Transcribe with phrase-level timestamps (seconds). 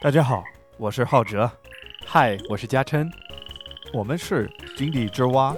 [0.00, 0.44] 大家好，
[0.76, 1.50] 我是浩哲，
[2.06, 3.10] 嗨，我是嘉琛，
[3.92, 5.52] 我们是井底之蛙，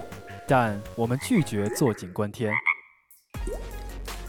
[0.48, 2.50] 但我们拒绝坐井观天，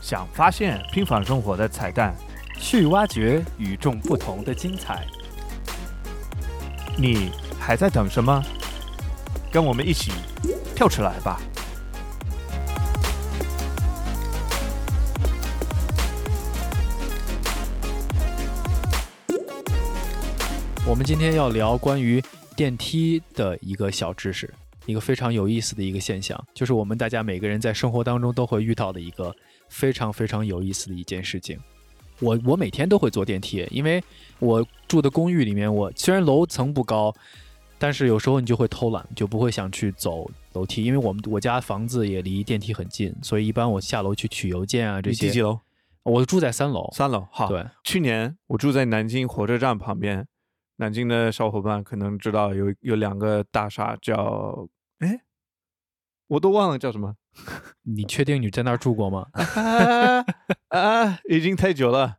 [0.02, 2.14] 想发现平凡生活的彩蛋，
[2.60, 5.08] 去挖掘与众不同的精彩。
[6.98, 8.44] 你还在等什么？
[9.50, 10.12] 跟我们一起
[10.76, 11.40] 跳出来吧！
[20.88, 22.22] 我们今天要聊关于
[22.56, 24.52] 电梯的一个小知识，
[24.88, 29.34] 一个非常有意思的一个现象，就是我们大家每个人在生活当中都会遇到的一个
[29.70, 31.58] 非常非常有意思的一件事情。
[32.20, 34.04] 我我每天都会坐电梯，因为
[34.40, 37.14] 我住的公寓里面，我虽然楼层不高，
[37.78, 45.28] 但是有时候你就会偷懒，就不会想去走楼梯，因为我们我家房子也离电梯很近，所以一般我下楼去取邮件啊这些。
[45.28, 45.60] 你几楼？
[46.04, 46.90] 我住在三楼。
[46.92, 47.26] 三楼。
[47.32, 47.48] 好。
[47.48, 50.28] 对，去年我住在南京火车站旁边。
[50.82, 55.22] 南京的小伙伴可能知道有有两个大厦叫哎，
[56.26, 57.16] 我都忘了叫什么。
[57.84, 59.28] 你确定你在那儿住过吗？
[60.70, 62.18] 啊，已经太久了。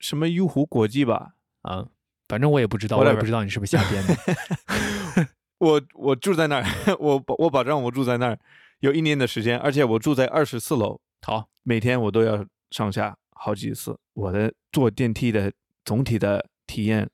[0.00, 1.34] 什么优湖国际吧？
[1.62, 1.86] 啊，
[2.26, 5.28] 反正我也不知道，我也不知道你是不是瞎编的。
[5.58, 6.64] 我我住在那儿，
[6.98, 8.36] 我我保证我住在那儿
[8.80, 11.00] 有一年的时间，而且我住在二十四楼。
[11.22, 13.96] 好，每天我都要上下好几次。
[14.14, 15.52] 我的坐电梯的
[15.84, 17.08] 总体的体验。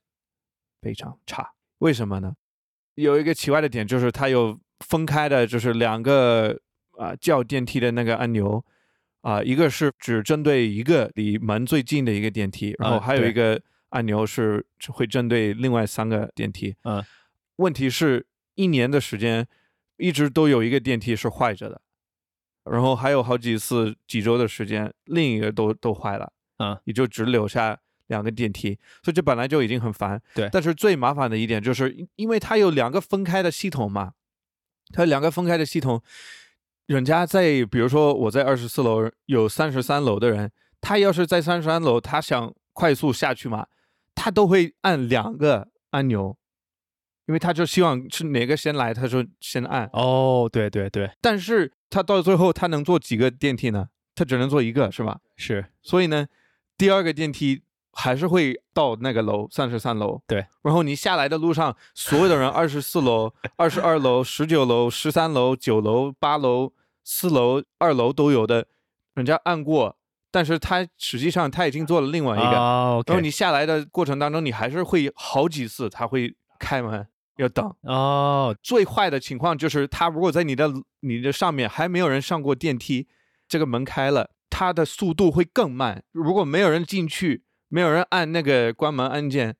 [0.87, 2.33] 非常差，为什么呢？
[2.95, 6.57] 有一个奇怪的点，就是它有分开的，就是两个
[6.97, 8.63] 啊叫电梯的那个按钮
[9.19, 16.73] 啊，一个是只针对一个离门最近的一个电梯，然后还有一个按钮是会针对另外三个电梯。
[16.85, 17.03] 嗯，
[17.57, 19.45] 问题是一年的时间
[19.97, 21.81] 一直都有一个电梯是坏着的，
[22.63, 26.31] 然后还有好几次几周的时间，另一个都都坏了。
[26.59, 27.77] 嗯，也就只留下。
[28.07, 30.21] 两个电梯，所以这本来就已经很烦。
[30.33, 34.13] 对，但是最麻烦的一点就是，因为它有两个分开的系统嘛，
[34.93, 36.01] 它两个分开的系统，
[36.85, 43.67] 人家在比如说我在二十四楼，有三十三楼的人，他要是在三十三楼，他想快速下去嘛，
[44.15, 46.37] 他都会按两个按钮，
[47.25, 49.89] 因为他就希望是哪个先来，他说先按。
[49.91, 53.89] 哦，对对对，但是他到最后他能坐几个电梯呢？
[54.15, 55.19] 他只能坐一个，是吧？
[55.35, 56.27] 是，所以呢，
[56.77, 57.63] 第二个电梯。
[57.99, 60.21] 还是会到那个楼，三十三楼。
[60.27, 66.71] 对，然后你下来的路上，所有的人，二十四楼、 二十二楼、十九楼、十三楼、九楼、八楼、
[67.03, 68.67] 四楼、二楼都有的，
[69.15, 69.97] 人家按过，
[70.29, 72.51] 但是他实际上他已经做了另外一个。
[72.51, 77.07] 然后你下来的过程当中，你还是会好几次他会开门
[77.37, 77.73] 要等。
[77.81, 83.07] 哦，最坏的情况就是他如果在你的你的上面还没有人上过电梯，
[83.49, 86.03] 这个门开了，它的速度会更慢。
[86.11, 87.45] 如果没有人进去。
[87.69, 89.55] 没有人按那个关门按键，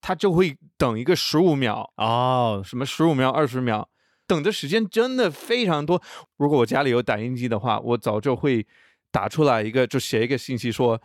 [0.00, 3.88] 他就会等一个十五秒哦，什么十五秒、二十秒，
[4.26, 6.02] 等的时间真的非常多。
[6.38, 8.66] 如果我家里有打印机的话，我早就会
[9.10, 11.00] 打出来一个，就写一个信息说：“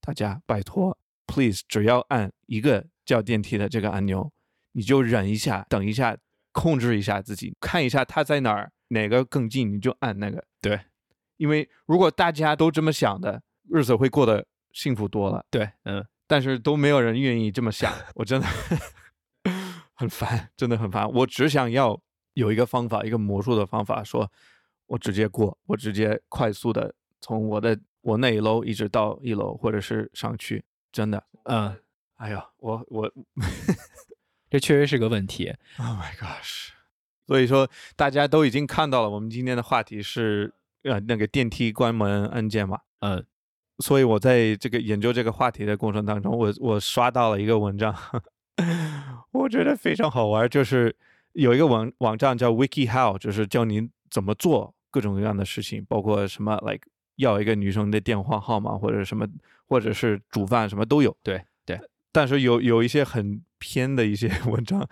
[0.00, 0.96] 大家拜托
[1.26, 4.32] ，please，只要按一个叫电梯的这个按钮，
[4.72, 6.16] 你就忍一下，等一下，
[6.52, 10.42] 控制一下自己，看一下它在哪儿，哪个更近，你就按那个。
[10.62, 10.80] 对，
[11.36, 18.46] 因为如果大家都这么想的，日子会过得。”幸福多了，对，嗯，但是都没有人愿意这么想，我真的
[19.94, 21.10] 很烦，真的很烦。
[21.12, 22.00] 我只想要
[22.34, 24.30] 有一个方法，一个魔术的方法，说
[24.86, 31.76] 我直接过，我直接快速的从我的我那一楼一直到一楼，或者是上去，真的，嗯，
[32.16, 33.12] 哎呀，我我
[34.48, 35.54] 这确实是个问题。
[35.78, 36.70] Oh my gosh！
[37.26, 43.26] 所以说大家都已经看到了，我们今天的话题是呃那个电梯关门按键嘛，嗯。
[43.82, 47.94] 所以，我在这个研究这个话题的过程当中，我我刷到了一个文章，
[49.32, 50.94] 我觉得非常好玩，就是
[51.32, 59.26] 有一个网网站叫 WikiHow，就是教你怎么做各种各样的事情，包括什么，like 要一个女生的电话号码，或者什么，
[59.66, 61.14] 或者是煮饭，什么都有。
[61.22, 61.78] 对对，
[62.12, 64.88] 但是有有一些很偏的一些 文章，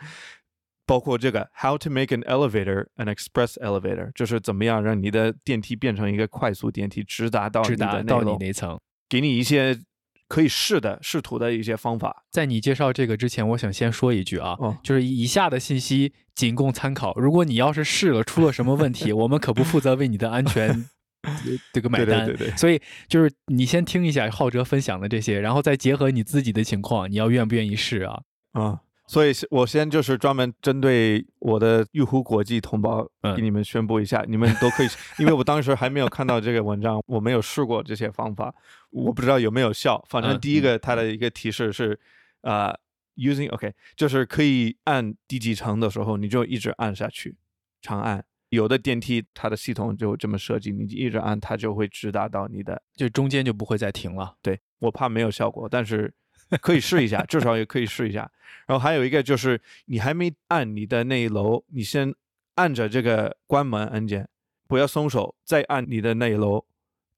[0.91, 8.77] 包括这个 How to make an elevator an express elevator，就是怎么样让你的电梯变成一个快速电梯，直达到直达到你那层。
[9.09, 9.79] 给你一些
[10.27, 12.25] 可以试的试图的一些方法。
[12.33, 17.15] 在你介绍这个之前，我想先说一句啊，就是以下的信息仅供参考。
[17.15, 20.87] 如果你要是试了出了什么问题， 我们可不负责为你的安全
[21.73, 22.27] 这个买单。
[22.27, 22.57] 对对对。
[22.57, 28.23] 所以就是你先听一下浩哲分享的这些，然后再结合你自己的情况，你要愿不愿意试啊？
[28.55, 28.81] 啊。
[29.11, 33.05] 所以，我先就是专门针对我的玉湖国际同胞
[33.35, 38.55] 给你们宣布一下，你们都可以， 因为我当时还没有看到这个文章，我没有试过这些方法，
[38.91, 40.01] 我不知道有没有效。
[40.09, 41.99] 反正第一个，它的一个提示是，
[42.43, 42.73] 呃
[43.17, 47.37] using OK，就是可以按第几层的时候，你就一直按下去，
[47.83, 48.25] 长按。
[48.51, 54.37] 有的电梯它的系统就这么设计，你一直按它就会直达到你的，就中间就不会再停了。
[54.41, 56.13] 对我怕没有效果，但是
[56.59, 58.31] 可以试一下，至少也可以试一下。
[58.67, 62.15] 然后还有一个就是你还没按你的那一楼，你先
[62.55, 64.29] 按着这个关门按键，
[64.69, 66.65] 不要松手，再按你的那一楼，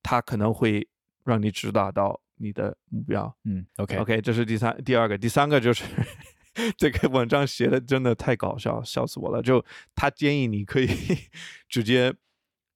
[0.03, 0.87] 它可能会
[1.25, 3.35] 让你直达到你的目标。
[3.45, 5.85] 嗯，OK OK，这是第三第二个，第三个就是
[6.77, 9.43] 这个文章写的真的太搞笑，笑死我了。
[9.43, 9.65] 就
[9.95, 10.89] 他建议你可以
[11.69, 12.15] 直接，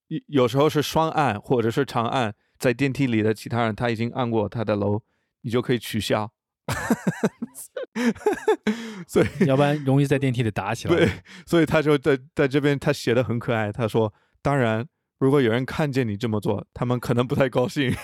[0.09, 5.03] 有有时候是双按或者是长按，在电梯里的其他人他已经按过他的楼，
[5.43, 6.31] 你就可以取消。
[9.07, 10.95] 所以要不然容易在电梯里打起来。
[10.95, 11.11] 对，
[11.47, 14.87] 所以他就在在这边他写的很可爱，他说：“当然，
[15.19, 17.95] 如果有人看见你这么做，他们可能不太高兴，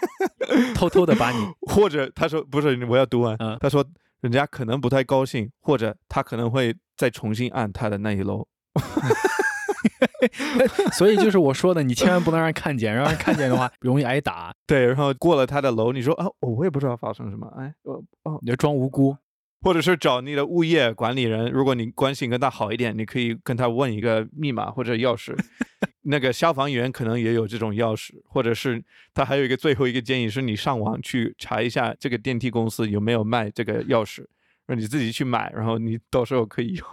[0.74, 3.36] 偷偷的把你，或者他说不是，我要读完。
[3.40, 3.84] 嗯他说
[4.20, 8.46] 人家可能不太高兴，或者他可能会再重新按他的那一楼。
[10.96, 14.52] 所以就是我说的，你千万不能让人看见，让人看见的话容易挨打。
[14.66, 19.16] 对，然后过了他的楼，你说啊，我也不知道发生什么，哎，哦哦，你就装无辜。
[19.62, 25.34] 或者是找你的物业管理人，如果你关系跟他好一点，你可以跟他问一个密码或者钥匙。
[26.08, 28.80] 那个消防员可能也有这种钥匙，或者是
[29.12, 34.24] 他还有一个最后一个建议是你上网去查一下这个电梯公司有没有卖这个钥匙，
[34.66, 36.86] 让你自己去买，然后你到时候可以用。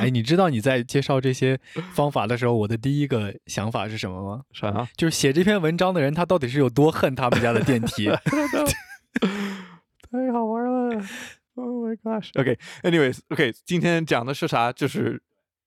[0.00, 1.58] 哎，你知道你在介绍这些
[1.92, 4.42] 方法的时候，我的第一个想法是什么吗？
[4.52, 4.88] 啥？
[4.96, 8.08] 就是写这篇文章的人，他到底是有多恨他们家的电梯？
[10.10, 11.02] 太好玩了
[11.54, 12.30] ！Oh my gosh!
[12.40, 14.72] OK，anyways, OK，今天讲的是啥？
[14.72, 15.22] 就是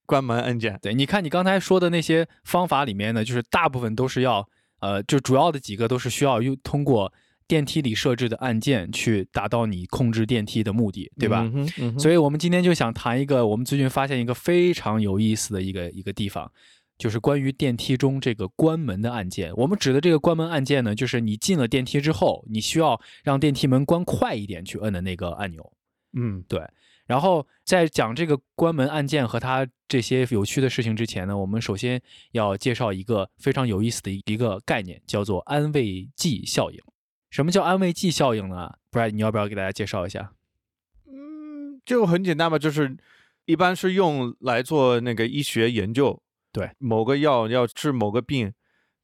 [0.05, 0.79] 关门按键。
[0.81, 4.47] 对，你看你刚才说的那些方法里面呢，就是大部分都是要，
[4.79, 7.13] 呃，就主要的几个都是需要用通过
[7.51, 11.41] 电梯里设置的按键去达到你控制电梯的目的，对吧？
[11.53, 16.49] 嗯嗯所以我们今天就想谈一个我们最近发现一个非常有意思的一个一个地方，
[16.97, 19.51] 就是关于电梯中这个关门的按键。
[19.57, 25.73] 我们指的这个关门按键呢，就是你进了电梯之后，你需要让电梯门关快一点去摁的那个按钮。
[26.13, 26.61] 嗯对。
[27.05, 32.01] 然后在讲这个关门按键和它这些有趣的事情之前呢，我们首先
[32.31, 36.79] 要介绍一个非常有意思的一一个概念，叫做安慰剂效应。
[37.31, 38.75] 什么叫安慰剂效应呢？
[38.91, 40.33] 不然你要不要给大家介绍一下？
[41.07, 42.95] 嗯，就很简单吧，就是
[43.45, 46.21] 一般是用来做那个医学研究。
[46.51, 48.53] 对，某个药要治某个病，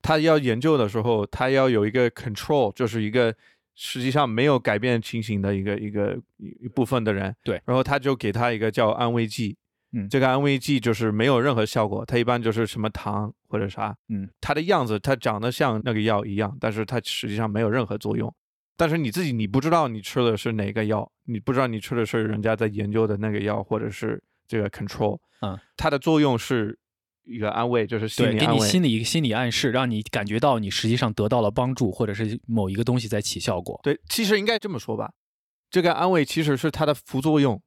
[0.01, 3.33] 他要研究的时候，他要有一个 control，就是一个
[3.73, 7.33] 实际上没有改变情形的一个一个一一部分的人。
[7.43, 9.57] 对然后他就给他一个叫安慰剂。
[9.93, 13.95] 嗯这个安慰剂就是没有任何效果，它一般就是什么糖或者啥。
[14.09, 18.33] 嗯，它的样子它长得像那个药一样，但是它实际上没有任何作用。
[18.75, 25.19] 但是你自己你不知道你吃的是哪个药，你不知道你吃的是人家在研究的那个药，或者是这个 control。
[25.41, 26.77] 嗯，它的作用是
[27.23, 28.59] 一个安慰，就是心对，理安慰。
[28.59, 33.79] 给你心理一个心理暗示，让你感觉到你实际上得到了帮助，或者是某一个东西在起效果。
[33.81, 35.11] 对，其实应该这么说吧，
[35.71, 37.59] 这个安慰其实是它的副作用，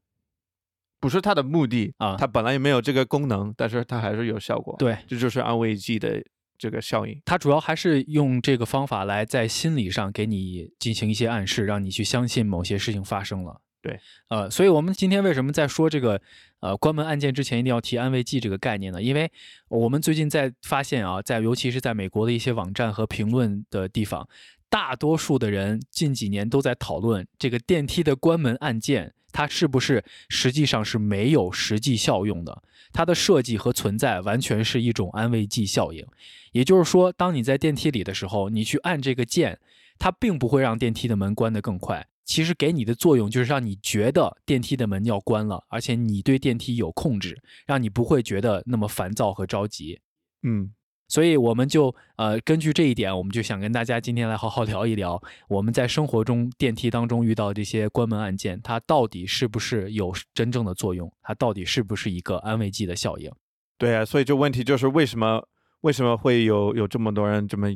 [1.01, 6.23] 不是它的目的啊它本来也没有这个功能，但是它还是有效果。，对，这就是安慰剂的
[6.59, 7.21] 这个效应。
[7.25, 13.61] 它主要还是用这个方法来在心理上给你进行一些暗示，让你去相信某些事情发生了。
[13.83, 16.21] 对，呃，所以我们今天为什么在说这个
[16.61, 19.01] 呃关门按键之前一定要提安慰剂这个概念呢？
[19.01, 19.33] 因为
[19.69, 24.29] 我们最近在发现啊，在尤其是在美国的一些网站和评论的地方，
[24.69, 32.63] 大多数的人近几年都在讨论这个电梯的关门按键，它是不是实际上是没有实际效用的？
[32.93, 36.05] 它的设计和存在完全是一种安慰剂效应。
[36.53, 39.61] 也就是说，当你在电梯里的时候，你去按这个键，
[39.99, 42.09] 它并不会让电梯的门关得更快。
[42.25, 50.01] 其实给你的作用就是让你觉得电梯的门要关了，而且你对电梯有控制，让你不会觉得那么烦躁和着急。
[50.43, 50.73] 嗯，
[51.11, 61.13] 所以我们就呃根据这一点，我们就想跟大家今天来好好聊一聊，我们在生活中电梯当中遇到这些关门按键，它到底是不是有真正的作用？
[61.21, 63.31] 它到底是不是一个安慰剂的效应？
[63.77, 65.43] 对啊，所以这问题就是为什么
[65.81, 67.67] 为什么会有有这么多人这么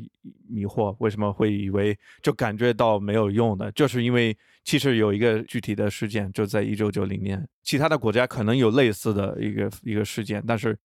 [0.49, 0.95] 迷惑？
[1.01, 3.73] 为什么会以为就感觉到没有用的？
[3.73, 10.79] 就是因为其实有一个具体的事件，就在一九九零年，其他的国家可能有类似的一个一个事件，但是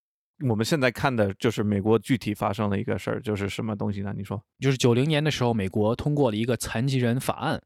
[0.48, 4.13] 我们现在看的就是美国具体发生的一个事儿，就是什么东西呢？
[4.15, 4.41] 你说？
[4.60, 7.62] 就是九零年的时候，美国通过了一个残疾人法案，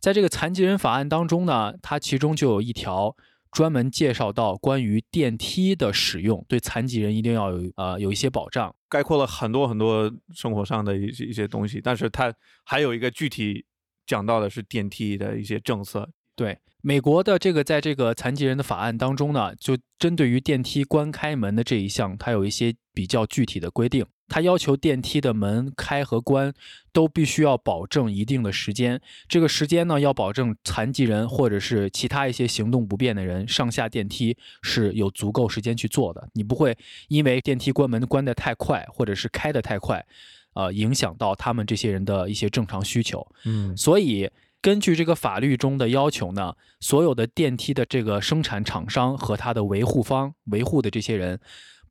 [0.00, 3.14] 在这个残疾人法案当中呢，它其中就有一条
[3.52, 8.74] 专门介绍到关于电梯的使用，对残疾人一定要有呃有一些保障。
[8.88, 12.34] 概括了很多很多生活上的一些一些东西，但是它
[12.64, 13.64] 还有一个具体
[14.06, 16.08] 讲到的是电梯的一些政策。
[16.34, 24.06] 对美国的这个，在这个残疾人的法案当中呢，就针对于电梯关开门的这一项，它有一些比较具体的规定。
[24.30, 26.52] 它要求电梯的门开和关
[26.92, 36.28] 都必须要保证一定的时间，这个时间呢，要保证残疾人或者是其他一些行动不便的人上下电梯是有足够时间去做的。
[36.34, 36.76] 你不会
[37.08, 40.04] 因为电梯关门关得太快，或者是开得太快，
[40.52, 43.26] 呃，影响到他们这些人的一些正常需求。
[43.46, 51.40] 嗯所以，根据这个法律中的要求呢，所有的电梯的这个生产厂商和它的维护方、维护的这些人，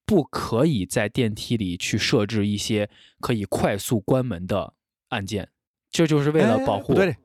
[0.05, 4.73] 不可以在电梯里去设置一些可以快速关门的
[5.09, 5.49] 按键，
[5.89, 6.93] 这就是为了保护。
[6.93, 7.15] 哎对，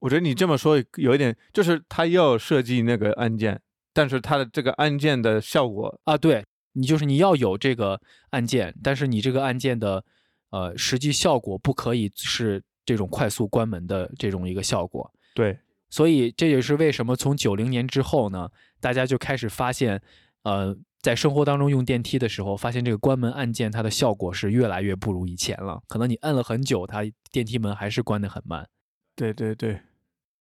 [0.00, 3.60] 我觉得你这么说有一点，就是他要设计那个按键，
[3.92, 8.00] 但是它的这个按键的效果，啊，对你就是你要有这个
[8.30, 10.02] 按键，但是你这个按键的
[10.50, 15.10] 呃实际效果不可以是这种快速关门的这种一个效果。
[15.34, 15.58] 对，
[15.90, 18.48] 所以这也是为什么从九零年之后呢，
[18.80, 20.00] 大家就开始发现，
[20.42, 25.82] 呃，在生活当中用电梯的时候，发现这个关门按键它的效果是越来越不如以前了。
[25.88, 28.68] 可能你摁了很久，它电梯门还是关得很慢。
[29.14, 29.80] 对对对，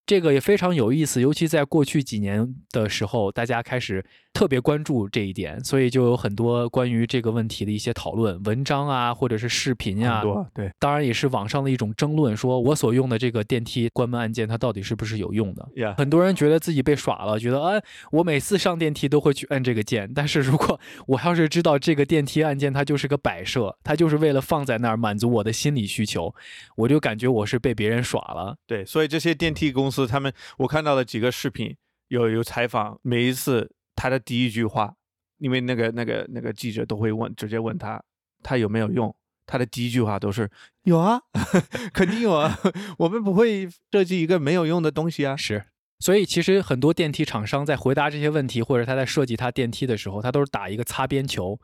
[0.05, 10.23] 这个也非常有意思，尤其在过去几年的时候，大家开始特别关注这一点，所以就有很多关于这个问题的一些讨论文章啊，或者是视频呀、
[10.53, 15.67] 对当然也是网上的一种争论，说我所用的这个电梯关门按键，它到底是不是有用的？
[15.75, 26.33] 呀，很多人觉得自己被耍了，觉得啊，我每次上电梯都会去按这个键，但是如果我要是知道这个电梯按键它就是个摆设，它就是为了放在那儿满足我的心理需求，
[26.75, 28.55] 我就感觉我是被别人耍了。
[28.65, 31.75] 对，所以这些电梯公司，他们我看到了几个视频，
[32.07, 33.69] 有有采访，每一次
[34.01, 34.95] 他的第一句话，
[35.37, 38.01] 因为那个那个那个记者都会问，直接问他
[38.41, 39.15] 他有没有用，
[39.45, 40.49] 他的第一句话都是
[40.85, 41.21] 有啊，
[41.93, 42.57] 肯定有啊，
[42.97, 45.37] 我们不会设计一个没有用的东西啊。
[45.37, 45.65] 是，
[45.99, 51.59] 所以其实很多电梯厂商在回答这些问题，或者他在设计他电梯的时候，他都是打一个擦边球。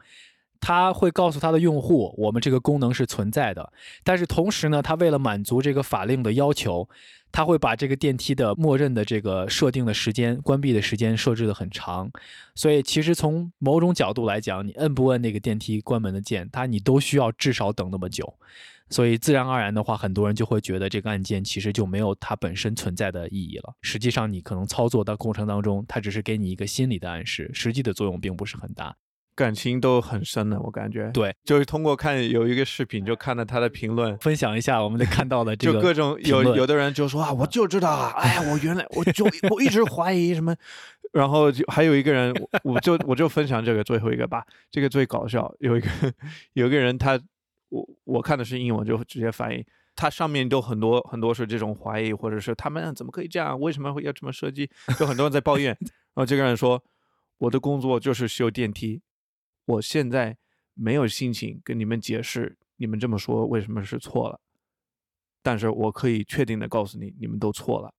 [0.59, 3.71] 他会告诉他的用户，我们这个功能是存在的，
[4.03, 6.87] 但是同时呢，他为了满足这个法令的要求，
[7.31, 12.09] 他会把这个电梯的默认的这个设定的时间、关闭的时间设置的很长。
[12.55, 18.33] 所以其实从某种角度来讲，你摁不摁那个电梯关门的键，它你都需要至少等那么久。
[18.89, 23.75] 所以自然而然的话，很多人就会觉得这个按键其实就没有它本身存在的意义了。
[23.81, 28.95] 实际上，你可能操作的过程当中，它只是给你一个心理的暗示，实际的作用并不是很大。
[29.37, 31.11] 感情都很深的，我感觉。
[31.13, 40.55] 对，就是通过看有一个视频，就看到他的评论，分享一下我们看到的这个，就各种有有的人就说啊，我就知道啊，哎呀，我原来我就我一直怀疑什么，
[41.13, 45.87] 然后就还有一个人，我我就我就分享这个最后一个吧，这个最搞笑，有一个
[46.53, 47.19] 有一个人他
[47.69, 49.63] 我我看的是英文，就直接翻译，
[49.95, 54.67] 他上面都很多很多是这种怀疑，或者是他们怎么可以这样，为什么会要这么设计，
[54.97, 55.77] 就很多人在抱怨，
[56.15, 56.83] 然后这个人说，
[57.37, 58.99] 我的工作就是修电梯。
[59.67, 60.35] 我现在
[60.73, 64.39] 没有心情跟你们解释你们这么说为什么是错了，
[65.43, 67.93] 但是我可以确定的告诉你，你们都错了，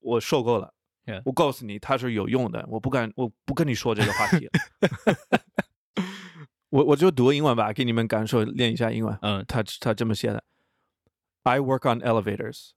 [0.00, 0.74] 我受够了。
[1.24, 4.52] 我告诉你它是有用的，我不敢，我不跟你说这个话题了。
[6.68, 9.18] 我我就读英文吧，给你们感受练一下英文。
[9.20, 10.44] 嗯，他他这么写的
[11.42, 12.70] ：I work on elevators.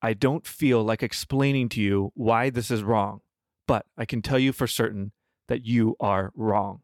[0.00, 3.20] I don't feel like explaining to you why this is wrong,
[3.66, 5.12] but I can tell you for certain
[5.46, 6.80] that you are wrong.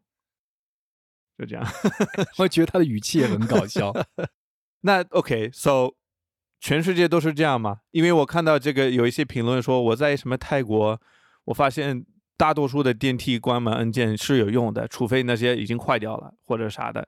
[1.37, 1.65] 就这样。
[2.39, 3.93] 我觉得他的语气也很搞笑。
[4.81, 5.91] 那 OK，so、
[6.59, 7.79] 全世界都是这样吗？
[7.91, 10.99] 因为我看到这个有一些评论说，我在什么泰国，
[11.45, 17.07] 我发现大多数的电梯关门按键是有用的，除非那些已经坏掉了或者啥的。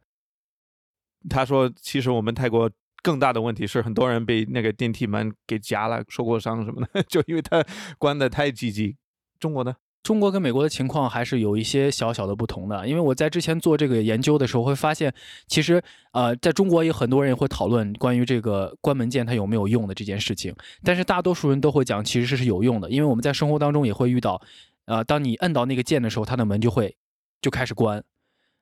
[1.30, 2.70] 他说，其实我们泰国
[3.02, 7.64] 更大的问题是，很多人被那个电梯门给夹了，受过伤什么的， 就因为他
[7.98, 8.96] 关的太积极。
[9.40, 9.76] 中国呢？
[10.02, 15.14] 中国跟美国的情况还是有一些小小的不同的，因为我在之前做这个研究的时候会发现，
[15.48, 15.82] 其实
[16.14, 24.42] 呃，在中国也很多人也会讨论关于这个关门键它有没有用的这件事情，但是大多数人都会讲其实是有用的，因为我们在生活当中也会遇到，
[24.86, 26.96] 呃，当你摁到那个键的时候，它的门就会
[27.42, 28.04] 就开始关。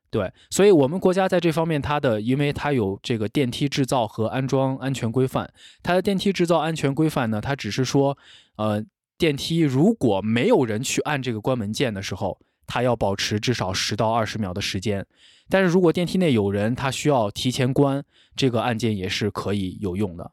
[0.10, 5.52] 对，所以我们国家在这方面，它的因为它有这个电梯制造和安装安全规范，
[5.84, 8.18] 它的电梯制造安全规范呢，它只是说，
[8.56, 8.82] 呃，
[9.18, 15.06] 电梯如果没有人去按这个关门键的时候，它要保持至少十到二十秒的时间。
[15.50, 18.04] 但是如果电梯内有人，他需要提前关
[18.36, 20.32] 这个按键也是可以有用的。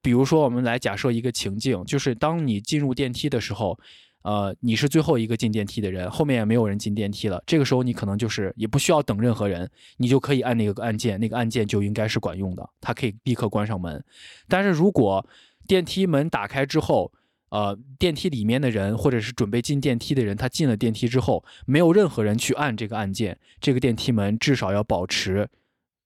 [0.00, 3.76] 比如说，我们来假设一个情境，就是当你进入电梯的时候，
[4.22, 7.42] 呃，你是最后一个进电梯的人，后面也没有人进电梯了。
[7.46, 14.02] 这个时候，你可能就是也不需要等任何人，你就可以按那个按键，那个按键就应该是管用的，它可以立刻关上门。
[14.46, 15.26] 但是如果
[15.66, 17.10] 电梯门打开之后，
[17.54, 25.48] 呃，电梯里面的人或者是准备进电梯的人，他进了电梯之后，没有任何人去按这个按键，这个电梯门至少要保持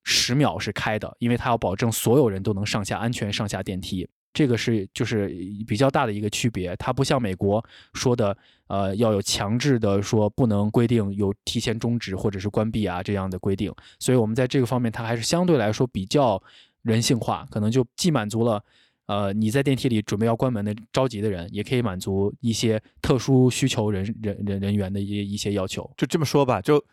[0.04, 4.06] 十秒是开的，因为它要保证所有人都能上下安全上下电梯。
[4.34, 5.28] 这个是就是
[5.66, 7.64] 比较大的一个区别，它不像美国
[7.94, 8.36] 说的，
[8.66, 16.40] 呃，要有强制的说不能规定有提前终止或者是关闭啊这样的规定，所以我们在这个方面它还是相对来说比较
[16.82, 18.62] 人性化，可能就既满足了，
[19.08, 25.90] 呃，你在电梯里准备要关门的着急的人，也可以满足一些特殊需求人人人人员的一一些要求。
[25.96, 26.84] 就这么说吧，就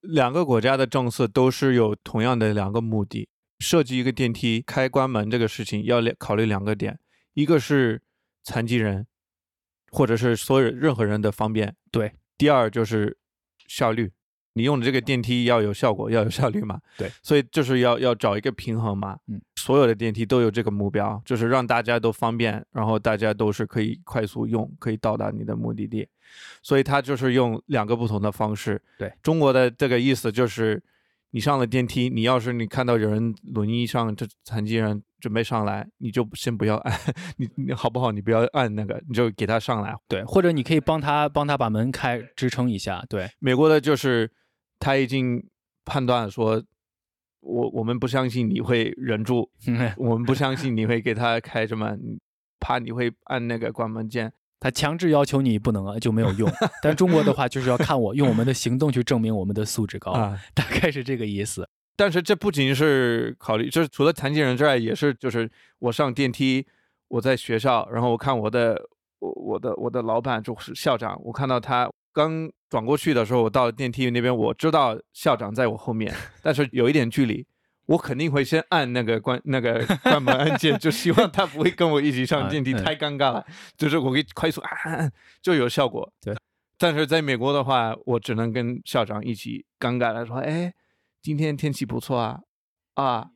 [0.00, 3.28] 两个国家的政策都是有同样的两个目的。
[3.58, 6.98] 设计一个电梯开关门这个事情要两考虑两个点，
[7.34, 8.00] 一个是
[8.42, 9.06] 残疾人，
[9.92, 11.76] 或者是所有任何人的方便。
[11.90, 13.18] 对，第二就是
[13.68, 14.10] 效率，
[14.54, 16.80] 你用的这个电梯要有效果，要有效率嘛。
[16.96, 19.16] 对，所以就是要要找一个平衡嘛。
[19.28, 26.08] 嗯，所有的电梯都有这个目标，就是让大家都方便，然后大家都是可以快速用，可以到达你的目的地。
[26.62, 28.80] 所以它就是用两个不同的方式。
[28.98, 30.82] 对，中国的这个意思就是。
[31.32, 37.00] 你上了电梯，你要是你看到有人轮椅上这残疾人准备上来，你就先不要按，
[37.38, 38.10] 你你好不好？
[38.10, 39.94] 你不要按那个，你就给他上来。
[40.08, 43.04] 对，或者你可以帮他帮他把门开支撑一下。
[43.08, 44.28] 对，美国的就是
[44.80, 45.46] 他已经
[45.84, 46.60] 判断说，
[47.38, 49.48] 我我们不相信你会忍住，
[49.96, 51.96] 我们不相信你会给他开什么，
[52.58, 54.32] 怕你会按那个关门键。
[54.58, 56.50] 他强制要求你不能啊，就没有用。
[56.82, 60.12] 但中国的话，就是要看我用我们的行动去证明我们的素质高，
[60.52, 61.66] 大概是这个意思。
[61.96, 66.66] 但是这不仅是考虑，就是除了残疾人之外，也是就是我上电梯，
[67.08, 68.78] 我在学校，然后我看我的
[69.18, 71.90] 我我的我的老板就是校长，我看到他
[72.28, 77.46] 刚转过去的时候，我到电梯那边，我知道校长在我后面， 但是有一点距离。
[77.86, 83.44] 我肯定会先按那个关那个关门按键，就希望他不会跟我一起上电梯，太尴尬了。
[83.76, 86.08] 就是我可以快速按按就有效果。
[86.20, 86.32] 对，
[86.78, 90.72] 但是在美国的话，我只能跟校长一起尴尬的说：“哎，
[91.20, 92.38] 今天天气不错啊，
[93.02, 93.26] 啊，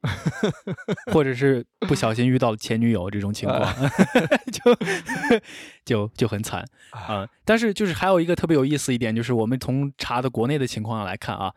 [1.12, 3.74] 或者是不小心遇到了前女友这种情况，
[4.53, 4.77] 就
[5.85, 7.29] 就就很惨啊。
[7.44, 11.53] 但是就是还有一个特别有意思一点，就是我们从查的国内的情况来看啊。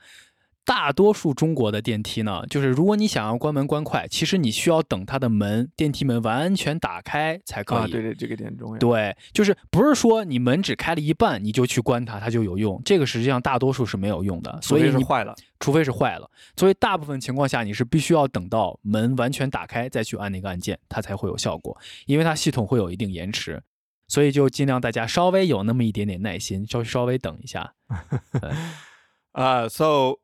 [0.67, 7.77] 大多数中国的电梯呢，就是如果你想要关门关快，其实你需要等它的门电梯门完全打开才可以。
[7.77, 8.77] 啊，对对，这个点重要。
[8.77, 12.81] 对，就是不是说你门只开了一半你就去关它，它就有用。
[12.83, 14.59] 这个实际上大多数是没有用的。
[14.61, 16.29] 所以是坏了，除非是坏了。
[16.57, 21.77] 所以大部分情况下你是必须要等到门完全打开再去按那个按键，它才会有效果。
[22.07, 23.63] 因为它系统会有一定延迟，
[24.09, 27.73] 所以就尽量大家稍微有那么一点点耐心，稍稍微等一下。
[29.31, 30.19] 啊，so。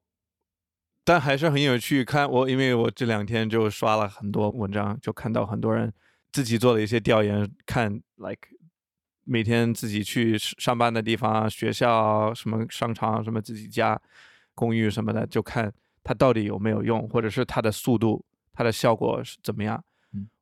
[1.05, 5.91] 但还是很有趣，看我，因为我这两天就刷了很多文章，就看到很多人
[6.31, 8.47] 自己做了一些调研，看，like
[9.25, 14.01] 每天自己去上班的地方、学校、什么商场、什么自己家、
[14.55, 15.71] 公寓什么的，就看
[16.03, 19.83] 它到底有没有用，或者是它的速度、它的效果是怎么样。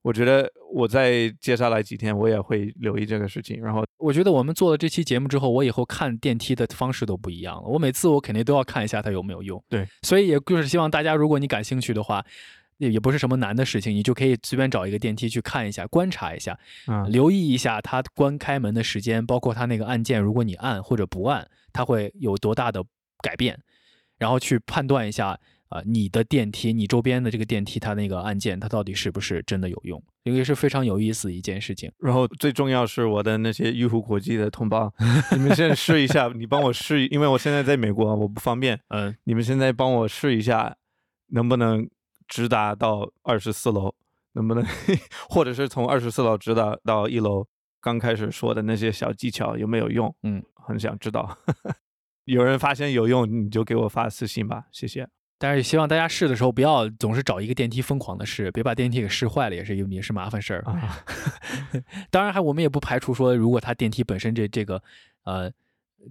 [0.01, 3.62] 我觉得我在接下来几天我也会留意这个事情。
[3.62, 7.63] 然后我觉得我们做了这期节目之后，我以后看电梯的方式都不一样了。
[7.63, 9.63] 我每次我肯定都要看一下它有没有用。
[9.69, 12.25] 对，所以也就是希望大家，如果你感兴趣的话，
[12.77, 16.57] 也也不是什么难的事情，你就可以随便找一个电梯去看一下，观察一下，
[17.10, 22.84] 留意一下它关开门的时间，包括它那个按键，如果你按或者不按，它会有多大的
[23.21, 23.60] 改变，
[24.17, 25.39] 然后去判断一下。
[25.71, 30.03] 啊，你的电梯，你周边的这个电梯，它那个按键，它到底是不是真的有用？
[30.23, 31.89] 因为是非常有意思的一件事情。
[31.99, 34.93] 然后最重要是我的那些玉湖国际的同胞，
[35.31, 38.77] 你们现在试一下， 你帮我试，因为我现在在美国，我不方便。
[38.89, 40.75] 嗯，你们现在帮我试一下，
[41.27, 41.89] 能不能
[42.27, 43.95] 直达到二十四楼？
[44.34, 44.65] 能不能，
[45.29, 47.47] 或者是从二十四楼直达到一楼？
[47.79, 50.13] 刚开始说的那些小技巧有没有用？
[50.23, 51.38] 嗯，很想知道。
[52.25, 55.07] 有人发现有用，你就给我发私信吧，谢谢。
[55.43, 60.62] 但是希望大家试的时候不要总是找一个电梯疯狂的试，别把电梯给试坏了，也是也是麻烦事儿。
[60.62, 61.04] 啊
[62.12, 64.84] 当然还我们也不排除说，如果它电梯本身这这个
[65.23, 65.49] 呃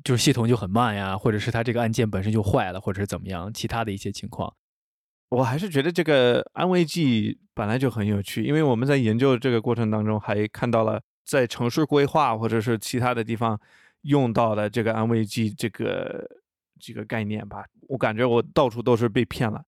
[0.02, 4.52] 就是系统就很慢呀，或者是它这个按键本身就坏了，或者是怎么样，其他的一些情况。
[5.28, 13.60] 我还是觉得这个安慰剂本来就很有趣，因为我们在研究这个过程当中还看到了在城市规划或者是其他的地方
[14.02, 16.39] 用到的这个安慰剂这个。
[16.80, 19.62] 几个概念吧，我感觉我到处都是被骗了。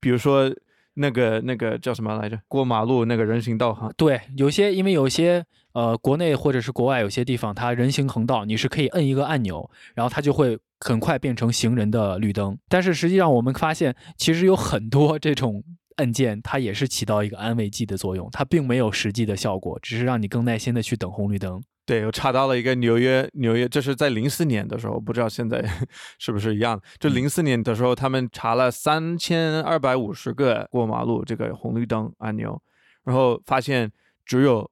[0.00, 0.52] 比如说
[0.94, 2.38] 那个那个叫什么来着？
[2.48, 3.90] 过马路那个人行道哈。
[3.96, 12.58] 对，有些因为有些呃国内或者是国外有些地方，它人行横道你是可以摁一个按钮，然后它就会很快变成行人的绿灯。
[12.68, 15.62] 但是实际上我们发现，其实有很多这种
[16.00, 21.62] 按键它也是起到一个安慰剂的作用，它并没有实际的效果，只是让你更耐心的去等红绿灯。
[21.84, 25.62] 对，我查到了一个纽约，纽约这是在零四年的时候，不知道现在
[26.18, 26.80] 是不是一样。
[26.98, 32.62] 就零四年的时候，他们查了三千二百五十个过马路这个红绿灯按钮，
[33.04, 33.92] 然后发现
[34.24, 34.70] 只有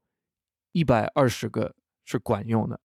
[0.72, 1.74] 一百二十个
[2.06, 2.80] 是管用的，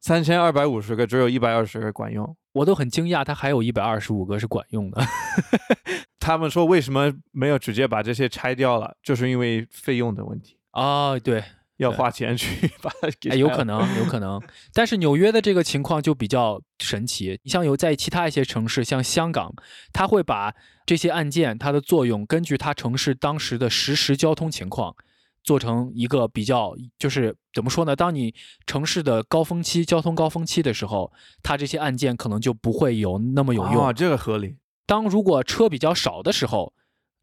[0.00, 2.36] 三千二百五十个只有一百二十个管用。
[2.52, 5.00] 我都很惊讶，它还有一百二十五个是管用的。
[6.22, 8.96] 他们说为什么没有直接把这些拆掉了？
[9.02, 11.42] 就是因为费用的问题啊，对。
[11.78, 14.40] 要花钱去把它给，有可能，有可能。
[14.72, 17.40] 但是纽约的这个情况就比较神奇。
[17.42, 19.52] 你像有在其他一些城市，像香港，
[19.92, 20.54] 他会把
[20.86, 24.94] 这些案件它的作用，根据它城市当时的实时交通情况，
[25.42, 27.96] 做成一个比较，就是怎么说呢？
[27.96, 28.32] 当你
[28.64, 31.10] 城市的高峰期、交通高峰期的时候，
[31.42, 33.84] 它这些案件可能就不会有那么有用。
[33.84, 34.54] 啊，这个合理。
[34.86, 36.72] 当如果车比较少的时候，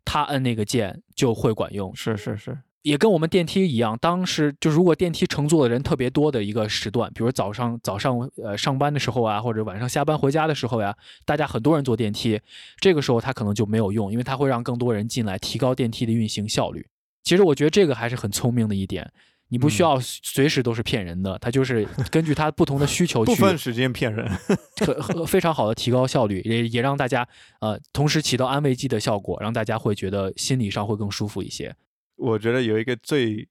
[0.06, 1.96] 他摁那个键就会管用。
[1.96, 2.58] 是是是。
[2.82, 10.96] 也跟我们电梯一样，当时就如果电梯乘坐的人特别多的一个时段，比如早上早上呃上班的时候啊，或者晚上下班回家的时候呀，
[11.26, 12.40] 大家很多人坐电梯，
[12.80, 16.88] 这个时候它可能就没有用，因为它会让更多人进来，提高电梯的运行效率。
[17.22, 19.12] 其实我觉得这个还是很聪明的一点，
[19.50, 24.30] 你不需要随时都是骗人的，它就是 根据他不同的需求去部分时间骗人，
[25.28, 27.28] 非常好的提高效率，也也让大家
[27.60, 31.76] 呃同时起到安慰剂的效果，让大家会觉得心理上会更舒服一些。
[32.16, 33.48] 我觉得有一个最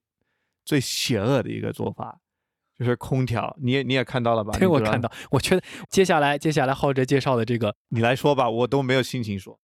[0.65, 2.21] 最邪恶的一个做法，
[2.79, 3.57] 就是空调。
[3.61, 4.53] 你也你也看到了吧？
[4.59, 5.11] 对，我看到。
[5.31, 9.59] 我觉得接下来接下来浩哲介绍的这个，你来说吧，我都没有心情说，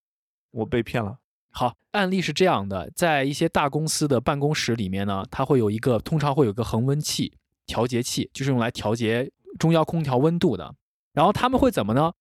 [0.51, 1.19] 我被骗了。
[1.57, 7.33] 好，案例是这样的，在一些大公司的办公室里面呢，它会有一个，通常会有一个恒温器
[7.65, 10.75] 调节器，就是用来调节中央空调温度的。
[11.13, 12.13] 然后他们会怎么呢？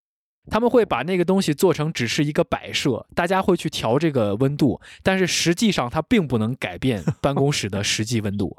[0.51, 8.55] 他们会把那个东西做成只是一个摆设，大家会去调这个温度，但是实际上它并不能改变办公室的实际温度。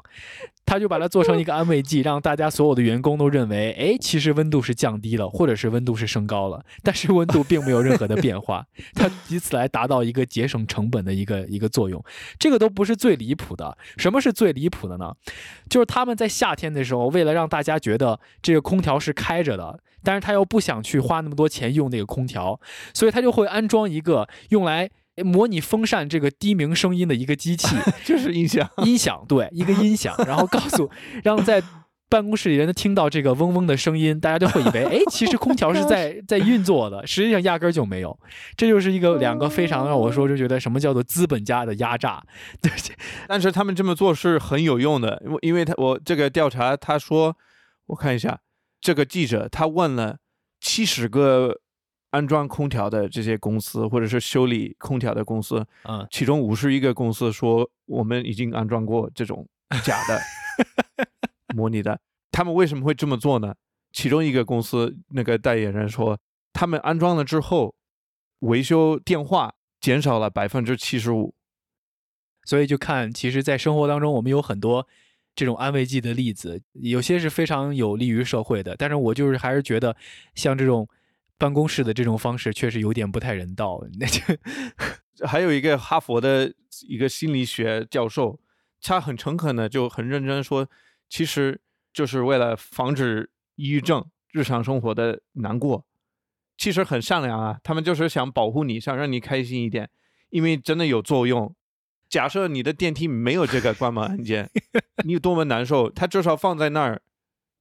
[0.65, 8.65] 他就把它做成一个安慰剂，让大家所有的员工都认为，哎，其实温度是降低了，或者是温度是升高了，但是温度并没有任何的变化。
[8.95, 12.03] 他以此来达到一个节省成本的一个一个作用。
[12.39, 13.77] 这个都不是最离谱的。
[13.97, 15.13] 什么是最离谱的呢？
[15.69, 22.59] 就是他们在夏天的时候，为了让大家觉得这个空调是开着的，但是他又不想去花那么多钱用那个空调，
[22.93, 24.89] 所以他就会安装一个用来。
[25.23, 30.89] 模拟风扇这个低鸣声音的一个机器， 就是音响，音响对，一个音响，然后告诉
[31.23, 31.63] 让在
[32.09, 38.19] 办公室里人听到这个嗡嗡的声音，大家就会以为，哎，其实空调是在 在运作的，实际上压根儿就没有。
[38.57, 42.21] 这就是一个两个非常让我说就觉得什么叫做资本家的压榨，
[42.61, 42.71] 对。
[43.27, 47.35] 但是他们这么做是很有用的，因为他我这个调查他说，
[47.87, 48.39] 我看一下，
[48.81, 50.17] 这个记者他问了
[50.59, 51.61] 七十个。
[52.15, 59.45] 安装空调的这些公司，或者是修理空调的公司，嗯，其中五十一个公司说我们已经安装过这种
[59.83, 60.21] 假的
[61.53, 61.99] 模拟的。
[62.31, 63.53] 他们为什么会这么做呢？
[63.91, 66.17] 其中一个公司那个代言人说，
[66.53, 67.75] 他们安装了之后，
[68.39, 71.35] 维修电话减少了百分之七十五。
[72.45, 74.87] 所以就看，其实，在生活当中，我们有很多
[75.35, 78.73] 这种安慰剂的例子，有些是非常有利于社会的。
[78.77, 79.97] 但是我就是还是觉得，
[80.33, 80.87] 像这种。
[81.37, 83.81] 办公室的这种方式确实有点不太人道。
[83.99, 84.21] 那就
[85.27, 86.53] 还有一个哈佛的
[86.87, 88.39] 一个心理学教授，
[88.81, 90.67] 他很诚恳的就很认真说，
[91.09, 91.61] 其实
[91.93, 95.85] 就是为了防止抑郁症、日常生活的难过，
[96.57, 97.59] 其实很善良啊。
[97.63, 99.89] 他们就是想保护你，想让你开心一点，
[100.29, 101.55] 因为真的有作用。
[102.07, 104.49] 假设你的电梯没有这个关门按键，
[105.03, 107.01] 你有多么难受，他至少放在那儿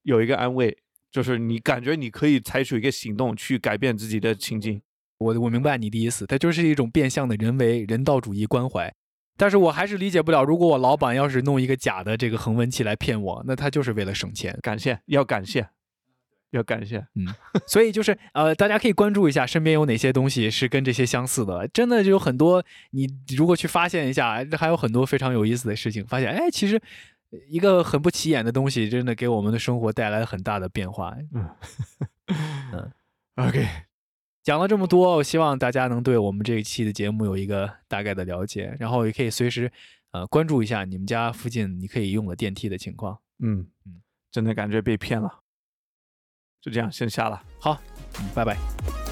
[0.03, 0.79] 有一个安慰。
[1.15, 4.83] 就是你感觉你可以采取一个行动去改变自己的情境，
[5.19, 8.93] 我我明白你的意思，它就是一种变相的人为人道主义关怀，
[9.37, 14.59] 但是我还是理解不了，如果我老板要是弄一个假的这个恒温器来骗我，那他就是为了省钱。
[14.61, 15.69] 感谢，要感谢，
[16.51, 17.33] 要感谢，嗯，
[17.65, 26.83] 所以就是呃，大家可以关注一下身边有哪些东西是跟这些相似的，真的就有很多，你如果去发现一下，还有很多非常有意思的事情，发现哎，其实。
[27.49, 31.15] 一个很不起眼的东西，真的给我们的生活带来很大的变化。
[31.33, 31.51] 嗯
[32.73, 32.93] 嗯，
[33.47, 33.67] OK，
[34.43, 39.71] 讲了这么多，我希望大家能对我们这一期的节目有一个大概的了解，然后也可以随时
[40.13, 43.19] 呃关注一下你们家附近你可以用的电梯的情况。
[43.41, 45.41] 嗯嗯，真的感觉被骗了。
[46.61, 47.43] 就这样，先下了。
[47.59, 47.79] 好，
[48.19, 49.04] 嗯，拜拜。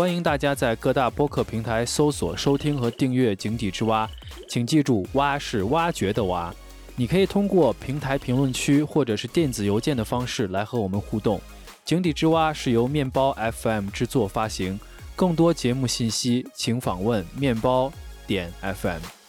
[0.00, 4.06] 欢迎大家在各大播客平台搜索、收听和订阅《井底之蛙》，
[4.48, 6.50] 请记住，蛙是挖掘的蛙。
[6.96, 11.38] 你可以通过平台评论区或者是电子邮件的方式来和我们互动。
[11.84, 14.80] 井底之蛙是由面包 FM 制作发行，
[15.14, 17.92] 更多节目信息请访问面包
[18.26, 19.19] 点 FM。